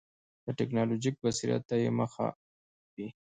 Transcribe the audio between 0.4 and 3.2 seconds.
د ټکنالوژیک بصیرت ته یې مخه وي.